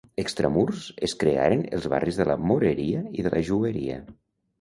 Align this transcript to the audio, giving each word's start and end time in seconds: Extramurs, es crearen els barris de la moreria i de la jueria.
Extramurs, 0.21 0.85
es 1.07 1.13
crearen 1.23 1.61
els 1.79 1.85
barris 1.95 2.17
de 2.21 2.27
la 2.31 2.37
moreria 2.53 3.03
i 3.21 3.27
de 3.29 3.33
la 3.35 3.43
jueria. 3.51 4.01